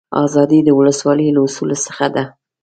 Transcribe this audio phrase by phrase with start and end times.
[0.23, 2.23] آزادي د ولسواکي له اصولو څخه ده.